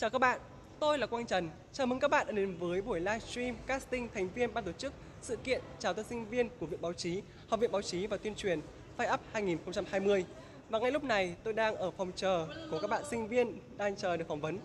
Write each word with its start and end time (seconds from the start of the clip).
Chào 0.00 0.10
các 0.10 0.18
bạn, 0.18 0.40
tôi 0.80 0.98
là 0.98 1.06
Quang 1.06 1.26
Trần. 1.26 1.50
Chào 1.72 1.86
mừng 1.86 2.00
các 2.00 2.10
bạn 2.10 2.26
đã 2.26 2.32
đến 2.32 2.56
với 2.58 2.82
buổi 2.82 3.00
livestream 3.00 3.56
casting 3.66 4.08
thành 4.14 4.28
viên 4.34 4.54
ban 4.54 4.64
tổ 4.64 4.72
chức 4.72 4.92
sự 5.22 5.36
kiện 5.36 5.60
chào 5.78 5.94
tân 5.94 6.04
sinh 6.04 6.28
viên 6.30 6.48
của 6.60 6.66
Viện 6.66 6.82
Báo 6.82 6.92
chí, 6.92 7.22
Học 7.48 7.60
viện 7.60 7.72
Báo 7.72 7.82
chí 7.82 8.06
và 8.06 8.16
Tuyên 8.16 8.34
truyền 8.34 8.60
Fight 8.98 9.14
Up 9.14 9.20
2020. 9.32 10.24
Và 10.68 10.78
ngay 10.78 10.92
lúc 10.92 11.04
này 11.04 11.34
tôi 11.42 11.52
đang 11.52 11.76
ở 11.76 11.90
phòng 11.90 12.12
chờ 12.16 12.46
của 12.70 12.78
các 12.80 12.90
bạn 12.90 13.02
sinh 13.10 13.28
viên 13.28 13.58
đang 13.76 13.96
chờ 13.96 14.16
được 14.16 14.28
phỏng 14.28 14.40
vấn. 14.40 14.58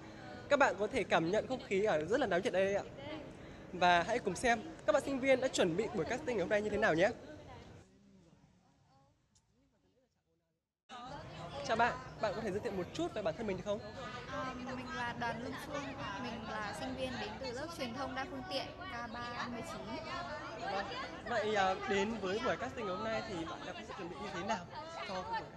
Các 0.49 0.59
bạn 0.59 0.75
có 0.79 0.87
thể 0.87 1.03
cảm 1.03 1.31
nhận 1.31 1.47
không 1.47 1.59
khí 1.67 1.83
ở 1.83 2.05
rất 2.05 2.19
là 2.19 2.27
náo 2.27 2.39
nhiệt 2.39 2.53
đây 2.53 2.75
ạ. 2.75 2.83
Và 3.73 4.03
hãy 4.03 4.19
cùng 4.19 4.35
xem 4.35 4.59
các 4.85 4.93
bạn 4.93 5.03
sinh 5.05 5.19
viên 5.19 5.41
đã 5.41 5.47
chuẩn 5.47 5.77
bị 5.77 5.85
buổi 5.95 6.05
casting 6.05 6.37
ngày 6.37 6.43
hôm 6.43 6.49
nay 6.49 6.61
như 6.61 6.69
thế 6.69 6.77
nào 6.77 6.93
nhé. 6.93 7.09
Chào 11.73 11.77
bạn, 11.77 11.97
bạn 12.21 12.33
có 12.35 12.41
thể 12.41 12.51
giới 12.51 12.59
thiệu 12.59 12.71
một 12.71 12.83
chút 12.93 13.13
về 13.13 13.21
bản 13.21 13.33
thân 13.37 13.47
mình 13.47 13.57
được 13.57 13.63
không? 13.65 13.79
À, 14.31 14.53
mình 14.75 14.87
là 14.95 15.13
Đoàn 15.19 15.43
Lương 15.43 15.53
Phương, 15.65 15.83
mình 16.23 16.49
là 16.51 16.73
sinh 16.79 16.95
viên 16.95 17.11
đến 17.19 17.29
từ 17.39 17.51
lớp 17.51 17.67
truyền 17.77 17.93
thông 17.93 18.15
đa 18.15 18.25
phương 18.31 18.43
tiện 18.49 18.65
K319. 18.91 19.77
Vâng. 20.61 20.85
Vậy 21.29 21.55
à, 21.55 21.75
đến 21.89 22.15
với 22.21 22.39
buổi 22.45 22.55
casting 22.57 22.87
hôm 22.87 23.03
nay 23.03 23.23
thì 23.27 23.35
bạn 23.45 23.59
đã 23.65 23.73
có 23.73 23.79
sự 23.87 23.93
chuẩn 23.97 24.09
bị 24.09 24.15
như 24.23 24.29
thế 24.33 24.43
nào 24.47 24.65
cho 25.07 25.13
buổi 25.13 25.23
casting? 25.31 25.49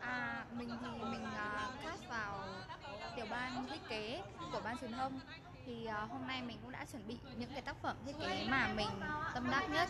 À, 0.00 0.44
mình 0.52 0.70
thì 0.80 1.10
mình 1.10 1.24
à, 1.36 1.70
cast 1.84 2.08
vào 2.08 2.44
tiểu 3.16 3.26
ban 3.30 3.66
thiết 3.70 3.88
kế 3.88 4.22
của 4.52 4.60
ban 4.64 4.78
truyền 4.78 4.92
thông 4.92 5.20
thì 5.66 5.86
à, 5.86 6.06
hôm 6.10 6.26
nay 6.26 6.42
mình 6.42 6.58
cũng 6.62 6.72
đã 6.72 6.84
chuẩn 6.92 7.08
bị 7.08 7.18
những 7.38 7.50
cái 7.52 7.62
tác 7.62 7.76
phẩm 7.82 7.96
thiết 8.06 8.14
kế 8.20 8.46
mà 8.50 8.68
mình 8.76 8.88
tâm 9.34 9.50
đắc 9.50 9.70
nhất 9.70 9.88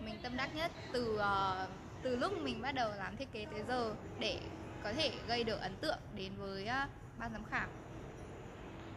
mình 0.00 0.14
tâm 0.22 0.36
đắc 0.36 0.54
nhất 0.54 0.72
từ 0.92 1.18
à, 1.18 1.66
từ 2.02 2.16
lúc 2.16 2.32
mình 2.38 2.62
bắt 2.62 2.72
đầu 2.72 2.90
làm 2.98 3.16
thiết 3.16 3.32
kế 3.32 3.46
tới 3.50 3.62
giờ 3.68 3.94
để 4.18 4.40
có 4.84 4.92
thể 4.92 5.12
gây 5.28 5.44
được 5.44 5.60
ấn 5.60 5.76
tượng 5.76 5.98
đến 6.14 6.32
với 6.38 6.66
à, 6.66 6.88
ban 7.18 7.32
giám 7.32 7.44
khảo 7.44 7.68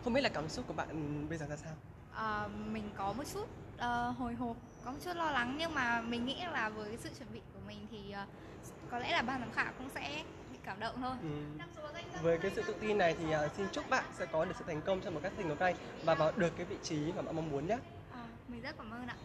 Không 0.04 0.14
biết 0.14 0.22
là 0.22 0.30
cảm 0.30 0.50
xúc 0.50 0.66
của 0.68 0.74
bạn 0.74 1.26
bây 1.30 1.38
giờ 1.38 1.46
ra 1.50 1.56
sao? 1.56 1.74
À, 2.12 2.48
mình 2.48 2.92
có 2.98 3.14
một 3.14 3.24
chút 3.34 3.50
ờ, 3.78 4.10
hồi 4.10 4.34
hộp 4.34 4.58
có 4.86 4.92
một 4.92 4.98
chút 5.04 5.16
lo 5.16 5.32
lắng 5.32 5.56
nhưng 5.60 5.74
mà 5.74 6.02
mình 6.02 6.26
nghĩ 6.26 6.36
là 6.54 6.70
với 6.70 6.90
cái 6.90 6.98
sự 6.98 7.10
chuẩn 7.20 7.34
bị 7.34 7.42
của 7.54 7.60
mình 7.68 7.88
thì 7.92 8.12
ờ, 8.12 8.26
có 8.92 9.00
lẽ 9.00 9.12
là 9.12 9.22
ban 9.22 9.40
giám 9.40 9.52
khảo 9.52 9.74
cũng 9.78 9.90
sẽ 9.96 10.24
bị 10.52 10.58
cảm 10.64 10.80
động 10.80 10.96
thôi 11.02 11.16
Ừ. 11.22 11.30
Với 12.24 12.38
cái 12.38 12.52
sự 12.56 12.64
tự 12.68 12.76
tin 12.82 12.98
này 12.98 13.16
thì 13.20 13.32
à, 13.32 13.48
xin 13.58 13.68
chúc 13.72 13.90
bạn 13.90 14.04
sẽ 14.20 14.26
có 14.26 14.46
được 14.46 14.56
sự 14.60 14.66
thành 14.68 14.82
công 14.82 15.02
trong 15.02 15.14
một 15.14 15.20
casting 15.24 15.50
hôm 15.50 15.60
nay 15.60 15.76
và 16.06 16.16
vào 16.16 16.32
được 16.38 16.54
cái 16.58 16.66
vị 16.66 16.76
trí 16.84 17.12
mà 17.16 17.22
bạn 17.22 17.36
mong 17.36 17.50
muốn 17.50 17.68
nhé. 17.68 17.78
À, 18.12 18.28
mình 18.48 18.62
rất 18.62 18.78
cảm 18.78 18.92
ơn 18.92 19.08
ạ 19.08 19.16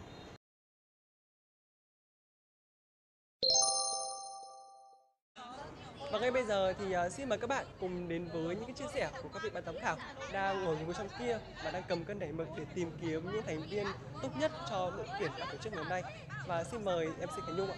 Và 6.12 6.18
ngay 6.18 6.30
bây 6.30 6.44
giờ 6.44 6.72
thì 6.72 6.96
uh, 7.06 7.12
xin 7.12 7.28
mời 7.28 7.38
các 7.38 7.46
bạn 7.46 7.66
cùng 7.80 8.08
đến 8.08 8.28
với 8.32 8.56
những 8.56 8.64
cái 8.64 8.74
chia 8.78 8.84
sẻ 8.94 9.10
của 9.22 9.28
các 9.32 9.42
vị 9.42 9.50
ban 9.54 9.64
giám 9.64 9.74
khảo 9.80 9.96
đang 10.32 10.64
ngồi 10.64 10.76
ngồi 10.84 10.94
trong 10.94 11.08
kia 11.18 11.38
và 11.64 11.70
đang 11.70 11.82
cầm 11.88 12.04
cân 12.04 12.18
đẩy 12.18 12.32
mực 12.32 12.48
để 12.56 12.64
tìm 12.74 12.90
kiếm 13.02 13.32
những 13.32 13.42
thành 13.46 13.62
viên 13.70 13.86
tốt 14.22 14.28
nhất 14.40 14.52
cho 14.70 14.90
đội 14.96 15.06
tuyển 15.20 15.30
ban 15.38 15.48
tổ 15.52 15.58
chức 15.62 15.72
ngày 15.72 15.82
hôm 15.82 15.88
nay. 15.90 16.02
Và 16.46 16.64
xin 16.64 16.84
mời 16.84 17.06
MC 17.06 17.46
Khánh 17.46 17.56
Nhung 17.56 17.70
ạ. 17.70 17.76